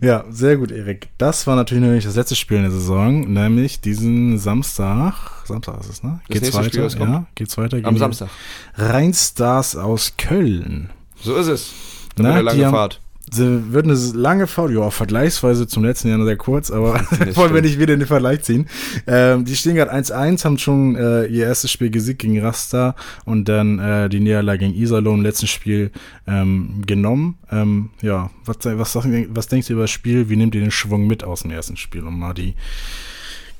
[0.00, 1.08] Ja, sehr gut, Erik.
[1.18, 5.14] Das war natürlich nämlich das letzte Spiel in der Saison, nämlich diesen Samstag.
[5.44, 6.20] Samstag ist es, ne?
[6.28, 6.90] Das nächste weiter?
[6.90, 7.78] Spiel, ja, geht's weiter?
[7.82, 8.28] Am Samstag.
[8.76, 10.90] Rheinstars aus Köln.
[11.20, 11.72] So ist es.
[12.16, 13.00] Na, Na, eine lange die Fahrt.
[13.32, 16.94] Sie wird eine lange Fahrt, ja, vergleichsweise zum letzten Jahr nur sehr kurz, aber
[17.34, 18.68] wollen wir nicht wieder in den Vergleich ziehen.
[19.06, 23.48] Ähm, die stehen gerade 1-1, haben schon äh, ihr erstes Spiel gesiegt gegen Rasta und
[23.48, 25.90] dann äh, die Niederlage gegen Iserlohn im letzten Spiel
[26.26, 27.38] ähm, genommen.
[27.50, 30.28] Ähm, ja, was, was, was, was denkst du über das Spiel?
[30.28, 32.54] Wie nehmt ihr den Schwung mit aus dem ersten Spiel, um mal die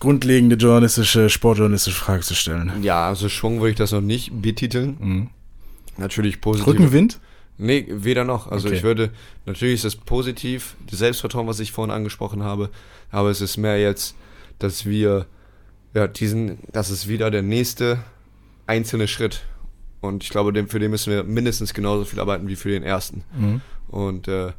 [0.01, 2.73] grundlegende journalistische, sportjournalistische Frage zu stellen?
[2.83, 4.97] Ja, also Schwung würde ich das noch nicht betiteln.
[5.01, 5.31] Mhm.
[5.97, 6.67] Natürlich positiv.
[6.67, 7.21] Rückenwind?
[7.63, 8.51] Nee, weder noch.
[8.51, 8.77] Also Okay.
[8.77, 9.11] ich würde,
[9.47, 12.71] natürlich ist es positiv, das Selbstvertrauen, was ich vorhin angesprochen habe,
[13.11, 14.15] aber es ist mehr jetzt,
[14.59, 15.27] dass wir,
[15.95, 18.03] ja, diesen, das ist wieder der nächste
[18.67, 19.43] einzelne Schritt.
[20.01, 22.83] Und ich glaube, dem, für den müssen wir mindestens genauso viel arbeiten wie für den
[22.83, 23.23] ersten.
[23.39, 23.61] Mhm.
[23.89, 24.53] Und äh,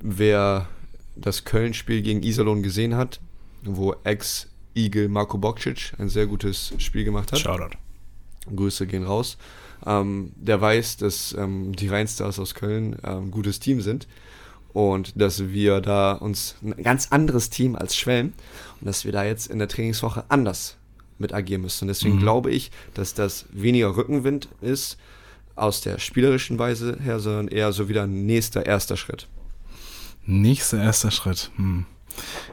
[0.00, 0.68] wer
[1.14, 3.20] das Köln-Spiel gegen Iserlohn gesehen hat,
[3.62, 7.76] wo Ex-Igel Marco Bokcic ein sehr gutes Spiel gemacht hat, Shoutout.
[8.54, 9.36] Grüße gehen raus.
[9.86, 14.06] Ähm, der weiß, dass ähm, die Rheinstars aus Köln ähm, ein gutes Team sind
[14.72, 18.32] und dass wir da uns ein ganz anderes Team als Schwelm
[18.80, 20.76] und dass wir da jetzt in der Trainingswoche anders
[21.18, 21.84] mit agieren müssen.
[21.84, 22.20] Und deswegen Mhm.
[22.20, 24.98] glaube ich, dass das weniger Rückenwind ist
[25.54, 29.28] aus der spielerischen Weise her, sondern eher so wieder ein nächster erster Schritt.
[30.24, 31.50] Nächster erster Schritt.
[31.56, 31.84] Hm.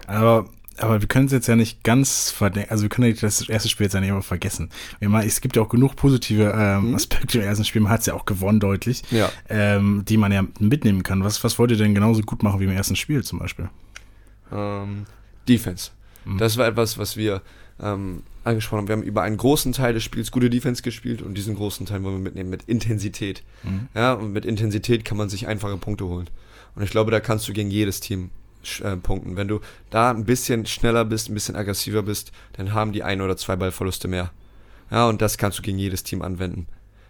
[0.07, 0.49] Aber,
[0.81, 2.71] aber wir können es jetzt ja nicht ganz verdenken.
[2.71, 4.69] Also wir können ja das erste Spiel jetzt ja nicht immer vergessen.
[4.99, 6.95] Meine, es gibt ja auch genug positive ähm, Mhm.
[6.95, 7.81] Aspekte im ersten Spiel.
[7.81, 9.31] Man hat es ja auch gewonnen deutlich, Ja.
[9.49, 11.23] ähm, die man ja mitnehmen kann.
[11.23, 13.69] Was, was wollt ihr denn genauso gut machen wie im ersten Spiel zum Beispiel?
[14.51, 15.05] Ähm,
[15.47, 15.91] Defense.
[16.25, 16.37] Mhm.
[16.37, 17.41] Das war etwas, was wir
[17.81, 18.87] ähm, angesprochen haben.
[18.87, 22.03] Wir haben über einen großen Teil des Spiels gute Defense gespielt und diesen großen Teil
[22.03, 23.43] wollen wir mitnehmen mit Intensität.
[23.63, 23.87] Mhm.
[23.95, 26.29] Ja, und mit Intensität kann man sich einfache Punkte holen.
[26.75, 28.29] Und ich glaube, da kannst du gegen jedes Team
[28.83, 29.35] äh, punkten.
[29.35, 33.21] Wenn du da ein bisschen schneller bist, ein bisschen aggressiver bist, dann haben die ein
[33.21, 34.31] oder zwei Ballverluste mehr.
[34.91, 36.67] Ja, und das kannst du gegen jedes Team anwenden.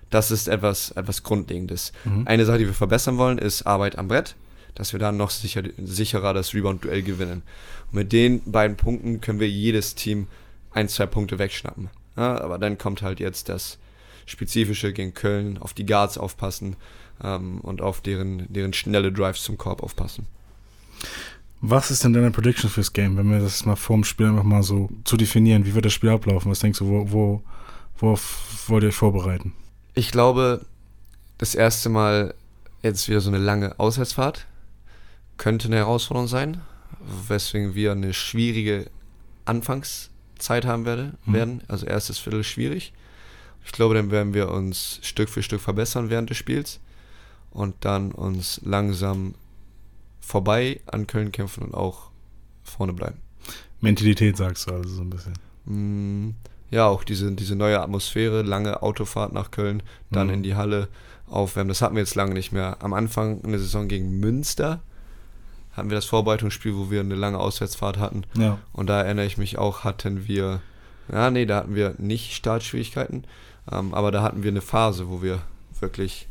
[0.10, 1.92] Das ist etwas, etwas Grundlegendes.
[2.04, 2.28] Mhm.
[2.28, 4.36] Eine Sache, die wir verbessern wollen, ist Arbeit am Brett,
[4.76, 7.44] dass wir dann noch sicher, sicherer das Rebound-Duell gewinnen.
[7.92, 10.28] Und mit den beiden Punkten können wir jedes Team
[10.72, 11.90] ein, zwei Punkte wegschnappen.
[12.18, 13.78] Ja, aber dann kommt halt jetzt das
[14.26, 16.76] Spezifische gegen Köln, auf die Guards aufpassen
[17.24, 20.28] ähm, und auf deren, deren schnelle Drives zum Korb aufpassen.
[21.62, 24.44] Was ist denn deine Prediction fürs Game, wenn wir das mal vor dem Spiel einfach
[24.44, 25.66] mal so zu definieren?
[25.66, 26.50] Wie wird das Spiel ablaufen?
[26.50, 27.44] Was denkst du, wo, wo,
[27.98, 29.54] worauf wollt ihr euch vorbereiten?
[29.94, 30.66] Ich glaube,
[31.38, 32.34] das erste Mal
[32.82, 34.46] jetzt wieder so eine lange Auswärtsfahrt.
[35.38, 36.62] Könnte eine Herausforderung sein,
[37.28, 38.90] weswegen wir eine schwierige
[39.46, 41.34] Anfangszeit haben werde, Mhm.
[41.34, 41.62] werden.
[41.68, 42.94] Also erstes Viertel schwierig.
[43.66, 46.80] Ich glaube, dann werden wir uns Stück für Stück verbessern während des Spiels
[47.52, 49.34] und dann uns langsam
[50.30, 52.12] vorbei an Köln kämpfen und auch
[52.64, 53.18] vorne bleiben.
[53.82, 55.34] Mentalität sagst du also so ein bisschen.
[55.66, 56.36] Mm,
[56.72, 60.34] Ja, auch diese, diese neue Atmosphäre, lange Autofahrt nach Köln, dann Mhm.
[60.36, 60.88] in die Halle
[61.28, 61.70] aufwärmen.
[61.70, 62.78] Das hatten wir jetzt lange nicht mehr.
[62.82, 64.80] Am Anfang in der Saison gegen Münster
[65.72, 68.22] hatten wir das Vorbereitungsspiel, wo wir eine lange Auswärtsfahrt hatten.
[68.38, 68.60] Ja.
[68.72, 70.62] Und da erinnere ich mich auch, hatten wir,
[71.12, 73.24] ja, nee, da hatten wir nicht Startschwierigkeiten,
[73.72, 75.40] ähm, aber da hatten wir eine Phase, wo wir
[75.80, 76.28] wirklich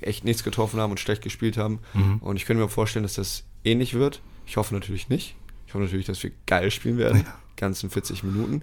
[0.00, 1.80] echt nichts getroffen haben und schlecht gespielt haben.
[1.94, 2.18] Mhm.
[2.18, 4.20] Und ich könnte mir vorstellen, dass das ähnlich wird.
[4.46, 5.34] Ich hoffe natürlich nicht.
[5.66, 7.24] Ich hoffe natürlich, dass wir geil spielen werden,
[7.56, 8.62] ganzen 40 Minuten.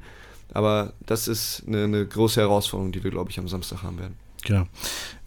[0.54, 4.16] Aber das ist eine, eine große Herausforderung, die wir, glaube ich, am Samstag haben werden.
[4.46, 4.68] Genau.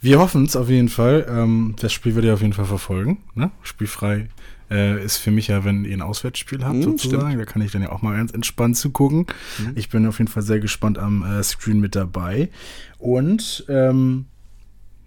[0.00, 1.26] Wir hoffen es auf jeden Fall.
[1.28, 3.18] Ähm, das Spiel wird ihr auf jeden Fall verfolgen.
[3.34, 3.50] Ne?
[3.62, 4.28] Spielfrei
[4.70, 7.38] äh, ist für mich ja, wenn ihr ein Auswärtsspiel habt, Mhm, sozusagen.
[7.38, 9.26] Da kann ich dann ja auch mal ganz entspannt zugucken.
[9.58, 9.72] Mhm.
[9.74, 12.50] Ich bin auf jeden Fall sehr gespannt am äh, Screen mit dabei.
[12.98, 14.26] Und ähm,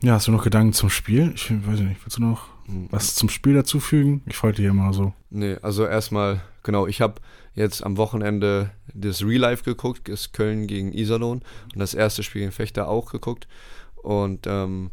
[0.01, 1.31] ja, hast du noch Gedanken zum Spiel?
[1.35, 2.87] Ich weiß nicht, willst du noch Mhm.
[2.91, 4.21] was zum Spiel dazufügen?
[4.27, 5.13] Ich folge dir immer so.
[5.29, 7.15] Nee, also erstmal, genau, ich habe
[7.55, 11.41] jetzt am Wochenende das Real Life geguckt, das Köln gegen Iserlohn
[11.73, 13.47] und das erste Spiel gegen Fechter auch geguckt.
[13.95, 14.91] Und ähm,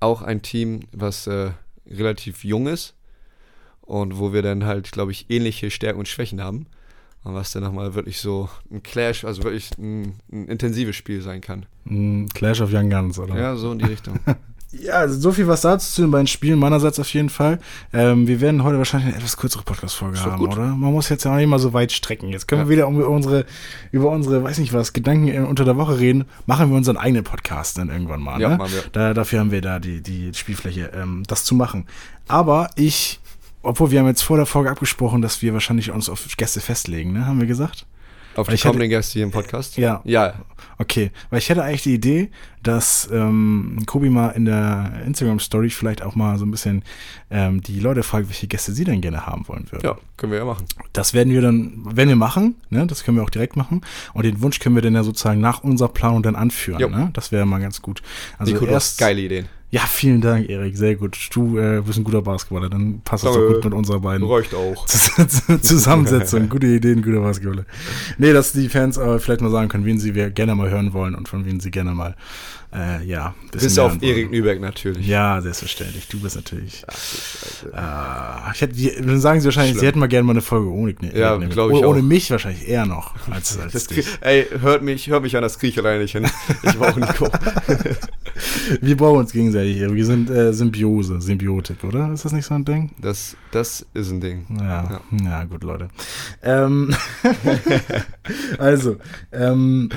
[0.00, 1.52] auch ein Team, was äh,
[1.86, 2.94] relativ jung ist
[3.80, 6.66] und wo wir dann halt, glaube ich, ähnliche Stärken und Schwächen haben.
[7.24, 11.40] Und was dann nochmal wirklich so ein Clash, also wirklich ein, ein intensives Spiel sein
[11.40, 11.66] kann.
[11.84, 13.38] Mm, Clash of Young Guns, oder?
[13.38, 14.18] Ja, so in die Richtung.
[14.74, 17.58] Ja, also so viel was dazu zu den beiden Spielen meinerseits auf jeden Fall.
[17.92, 20.62] Ähm, wir werden heute wahrscheinlich eine etwas kürzere Podcast-Folge haben, oder?
[20.68, 22.30] Man muss jetzt ja auch nicht mal so weit strecken.
[22.30, 22.68] Jetzt können Ja.
[22.68, 23.44] wir wieder um unsere,
[23.90, 26.24] über unsere, weiß nicht was, Gedanken in- unter der Woche reden.
[26.46, 28.40] Machen wir unseren eigenen Podcast dann irgendwann mal.
[28.40, 28.56] Ja, ne?
[28.56, 28.82] machen wir.
[28.92, 31.84] Da, dafür haben wir da die, die Spielfläche, ähm, das zu machen.
[32.26, 33.20] Aber ich,
[33.62, 37.12] obwohl wir haben jetzt vor der Folge abgesprochen, dass wir wahrscheinlich uns auf Gäste festlegen,
[37.12, 37.26] ne?
[37.26, 37.86] Haben wir gesagt?
[38.34, 39.76] Auf die kommenden Gäste hier im Podcast?
[39.76, 40.00] Ja.
[40.04, 40.34] Ja,
[40.82, 42.30] Okay, weil ich hätte eigentlich die Idee,
[42.62, 46.82] dass ähm, Kobi mal in der Instagram-Story vielleicht auch mal so ein bisschen
[47.30, 49.84] ähm, die Leute fragt, welche Gäste sie denn gerne haben wollen würden.
[49.84, 50.66] ja, können wir ja machen.
[50.92, 53.82] Das werden wir dann, wenn wir machen, ne, das können wir auch direkt machen.
[54.12, 56.80] Und den Wunsch können wir dann ja sozusagen nach unserer Planung dann anführen.
[56.80, 56.88] Jo.
[56.88, 57.10] Ne?
[57.12, 58.02] Das wäre mal ganz gut.
[58.38, 59.48] Also Nico, erst, geile Ideen.
[59.72, 61.16] Ja, vielen Dank, Erik, sehr gut.
[61.32, 63.54] Du äh, bist ein guter Basketballer, dann passt das doch Danke.
[63.54, 64.84] gut mit unserer beiden Reicht auch.
[65.62, 67.64] Zusammensetzung, gute Ideen, guter Basketballer.
[68.18, 71.14] Nee, dass die Fans aber vielleicht mal sagen können, wen sie gerne mal hören wollen
[71.14, 72.16] und von wem sie gerne mal,
[72.74, 74.02] äh, ja, Bis auf.
[74.02, 75.06] Erik Nübeck natürlich.
[75.06, 76.06] Ja, selbstverständlich.
[76.08, 76.84] Du bist natürlich.
[77.74, 78.48] Ach.
[78.48, 79.86] Äh, ich hätte, die, dann sagen sie wahrscheinlich, sie Schlimm.
[79.86, 82.30] hätten mal gerne mal eine Folge ohne nee, Ja, nee, glaub ich ohne, ohne mich
[82.30, 85.78] wahrscheinlich eher noch als, als krieg, ey, hört mich, hört mich an, das kriege ich
[85.78, 86.26] alleine nicht hin.
[86.62, 87.30] Ich war auch Nico.
[88.80, 89.80] Wir brauchen uns gegenseitig.
[89.80, 92.12] Wir sind äh, Symbiose, Symbiotik, oder?
[92.12, 92.90] Ist das nicht so ein Ding?
[93.00, 94.46] Das, das ist ein Ding.
[94.58, 95.44] Ja, ja.
[95.44, 95.88] gut, Leute.
[96.42, 96.94] Ähm,
[98.58, 98.96] also,
[99.32, 99.90] ähm,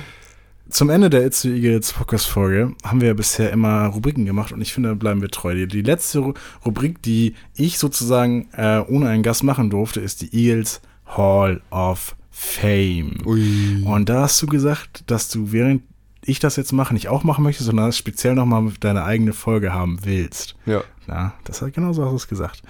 [0.69, 4.61] zum Ende der It's the Eagles Podcast-Folge haben wir ja bisher immer Rubriken gemacht und
[4.61, 5.53] ich finde, da bleiben wir treu.
[5.53, 6.33] Die, die letzte Ru
[6.65, 12.15] Rubrik, die ich sozusagen äh, ohne einen Gast machen durfte, ist die Eagles Hall of
[12.31, 13.17] Fame.
[13.25, 13.83] Ui.
[13.85, 15.83] Und da hast du gesagt, dass du während
[16.25, 19.73] ich das jetzt mache, nicht auch machen möchtest, sondern das speziell nochmal deine eigene Folge
[19.73, 20.55] haben willst.
[20.65, 20.83] Ja.
[21.07, 22.63] Ja, das hat genau so hast du es gesagt.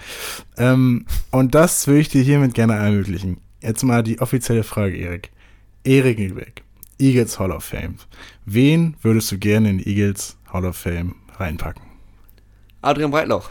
[0.57, 3.37] Ähm, und das würde ich dir hiermit gerne ermöglichen.
[3.61, 5.31] Jetzt mal die offizielle Frage, Erik.
[5.83, 6.63] Erik Nübeck,
[6.99, 7.95] Eagles Hall of Fame.
[8.45, 11.83] Wen würdest du gerne in die Eagles Hall of Fame reinpacken?
[12.81, 13.49] Adrian Breitlauch.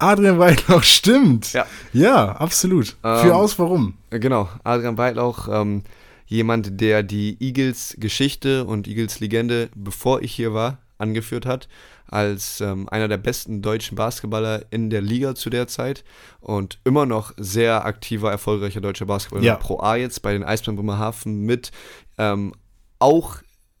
[0.00, 1.52] Adrian Weidlauch, stimmt.
[1.52, 1.66] Ja.
[1.92, 2.96] Ja, absolut.
[3.04, 3.94] Ähm, Für aus, warum?
[4.08, 5.82] Genau, Adrian Breitlauch, ähm,
[6.30, 11.68] jemand, der die Eagles-Geschichte und Eagles-Legende, bevor ich hier war, angeführt hat,
[12.06, 16.04] als ähm, einer der besten deutschen Basketballer in der Liga zu der Zeit
[16.40, 19.56] und immer noch sehr aktiver, erfolgreicher deutscher Basketballer Ja.
[19.56, 21.72] Pro A jetzt bei den Eisbären Bremerhaven mit
[22.16, 22.52] ähm,
[23.00, 23.36] auch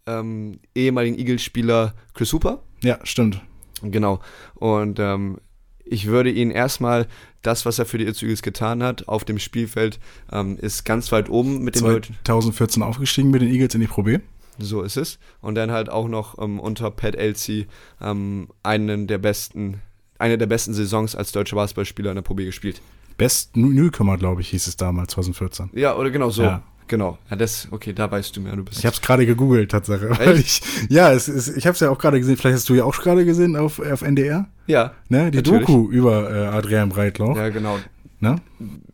[0.06, 2.62] ähm, ehemaligen Eagles-Spieler Chris Hooper.
[2.82, 3.40] Ja, stimmt.
[3.82, 4.20] Genau.
[4.54, 5.38] Und ähm,
[5.84, 7.06] ich würde ihn erstmal,
[7.42, 9.98] das, was er für die Eagles getan hat, auf dem Spielfeld,
[10.30, 12.16] ähm, ist ganz weit oben mit den Leuten.
[12.24, 14.18] 2014 aufgestiegen mit den Eagles in die Pro B.
[14.58, 15.18] So ist es.
[15.40, 17.66] Und dann halt auch noch ähm, unter Pat Elsie
[18.00, 19.80] ähm, einen der besten,
[20.18, 22.82] eine der besten Saisons als deutscher Basketballspieler in der Pro B gespielt.
[23.16, 25.70] Best Newcomer, glaube ich, hieß es damals, 2014.
[25.74, 26.42] Ja, oder genau so.
[26.42, 26.62] Ja.
[26.90, 27.18] Genau.
[27.30, 28.56] Ja, das, okay, da weißt du mehr.
[28.56, 28.80] Du bist.
[28.80, 30.10] Ich habe es gerade gegoogelt, Tatsache.
[30.34, 32.36] Ich, ja, es ist, ich habe es ja auch gerade gesehen.
[32.36, 34.48] Vielleicht hast du ja auch gerade gesehen auf, auf NDR.
[34.66, 35.30] ja, Ne?
[35.30, 35.66] Die Natürlich.
[35.66, 37.36] Doku über äh, Adrian Breitlauch.
[37.36, 37.78] ja, genau.
[38.18, 38.36] Ne?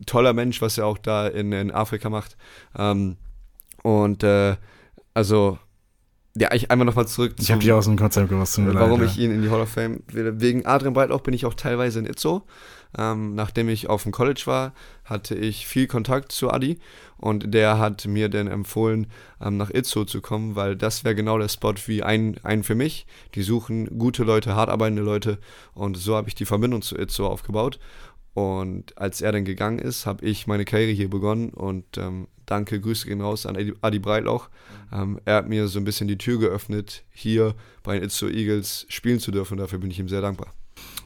[0.05, 2.37] toller Mensch, was er auch da in, in Afrika macht.
[2.77, 3.17] Ähm,
[3.81, 4.55] und äh,
[5.15, 5.57] also
[6.37, 8.37] ja, ich einmal nochmal zurück Ich habe dich aus dem Konzept mir
[8.75, 10.39] warum leid, ich ihn in die Hall of Fame will.
[10.39, 12.43] Wegen Adrian Breitlauch bin ich auch teilweise in Itzo.
[12.97, 14.73] Ähm, nachdem ich auf dem College war,
[15.03, 16.79] hatte ich viel Kontakt zu Adi
[17.17, 19.07] und der hat mir dann empfohlen,
[19.41, 22.75] ähm, nach Itzo zu kommen, weil das wäre genau der Spot wie ein, ein für
[22.75, 23.07] mich.
[23.35, 25.39] Die suchen gute Leute, hart arbeitende Leute
[25.73, 27.79] und so habe ich die Verbindung zu Itzo aufgebaut.
[28.33, 32.79] Und als er dann gegangen ist, habe ich meine Karriere hier begonnen und ähm, danke,
[32.79, 34.49] Grüße gehen raus an Adi, Breitlauch.
[34.93, 38.85] Ähm, er hat mir so ein bisschen die Tür geöffnet, hier bei den Itzo Eagles
[38.89, 39.57] spielen zu dürfen.
[39.57, 40.53] Dafür bin ich ihm sehr dankbar.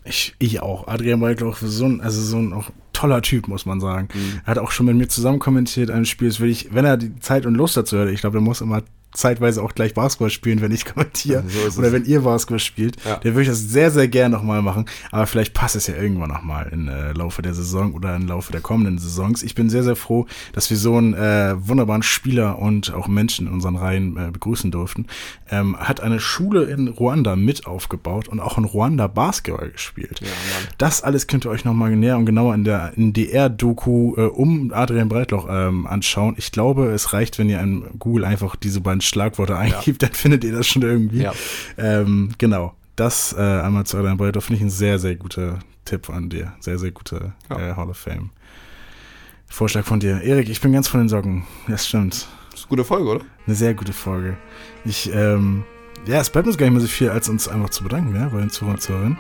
[0.04, 0.88] Ich, ich auch.
[0.88, 4.10] Adrian Breitlauch, so ein, also so ein auch toller Typ, muss man sagen.
[4.46, 6.30] Er hat auch schon mit mir zusammen kommentiert ein Spiel.
[6.30, 8.62] Das will ich, wenn er die Zeit und Lust dazu hat, ich glaube, er muss
[8.62, 8.82] immer
[9.14, 11.44] zeitweise auch gleich Basketball spielen, wenn ich kommentiere.
[11.48, 12.98] So oder wenn ihr Basketball spielt.
[13.06, 13.18] Ja.
[13.18, 14.86] Der würde ich das sehr, sehr gerne nochmal machen.
[15.12, 18.52] Aber vielleicht passt es ja irgendwann nochmal im äh, Laufe der Saison oder im Laufe
[18.52, 19.44] der kommenden Saisons.
[19.44, 23.48] Ich bin sehr, sehr froh, dass wir so einen äh, wunderbaren Spieler und auch Menschen
[23.48, 25.08] in unseren Reihen äh, begrüßen durften.
[25.50, 30.22] Ähm, hat eine Schule in Ruanda mit aufgebaut und auch in Ruanda Basketball gespielt.
[30.22, 30.28] Ja.
[30.78, 34.72] Das alles könnt ihr euch nochmal näher und genauer in der in DR-Doku äh, um
[34.74, 36.36] Adrian Breitloch ähm, anschauen.
[36.38, 40.44] Ich glaube, es reicht, wenn ihr in Google einfach diese beiden Schlagworte eingibt, dann findet
[40.44, 41.22] ihr das schon irgendwie.
[41.24, 41.34] Ja.
[41.78, 42.74] Ähm, genau.
[42.96, 46.54] Das äh, einmal zu Adrian Breitloch finde ich ein sehr, sehr guter Tipp an dir.
[46.60, 47.72] Sehr, sehr guter Ja.
[47.72, 48.30] äh, Hall of Fame.
[49.48, 50.22] Vorschlag von dir.
[50.22, 51.46] Erik, ich bin ganz von den Socken.
[51.68, 52.28] Das stimmt.
[52.52, 53.22] Das ist eine gute Folge, oder?
[53.46, 54.38] Eine sehr gute Folge.
[54.86, 55.64] Ich, ähm,
[56.06, 58.30] ja, es bleibt uns gar nicht mehr so viel, als uns einfach zu bedanken, ja,
[58.30, 59.20] bei den Zuhörern und Zuhörern,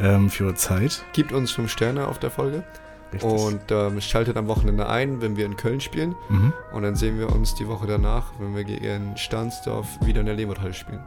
[0.00, 1.04] ähm, für eure Zeit.
[1.12, 2.64] Gibt uns fünf Sterne auf der Folge
[3.12, 3.30] Richtig.
[3.30, 6.14] und ähm, schaltet am Wochenende ein, wenn wir in Köln spielen.
[6.28, 6.52] mhm.
[6.72, 10.34] Und dann sehen wir uns die Woche danach, wenn wir gegen Stahnsdorf wieder in der
[10.34, 11.00] Lehmuthalle spielen.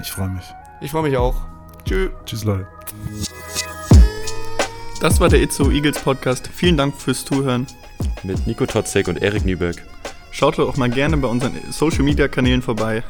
[0.00, 0.44] Ich freue mich.
[0.80, 1.34] Ich freue mich auch.
[1.84, 2.10] Tschüss.
[2.24, 2.66] Tschüss, Leute.
[5.00, 6.48] Das war der Itzo Eagles Podcast.
[6.48, 7.66] Vielen Dank fürs Zuhören.
[8.22, 9.76] Mit Nico Totzek und Erik Nüberg.
[10.30, 13.02] Schaut doch auch mal gerne bei unseren Social Media Kanälen vorbei.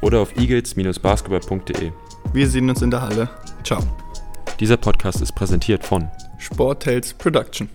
[0.00, 1.92] Oder auf eagles-basketball.de.
[2.32, 3.28] Wir sehen uns in der Halle.
[3.64, 3.82] Ciao.
[4.60, 6.08] Dieser Podcast ist präsentiert von
[6.38, 7.68] Sportels Production.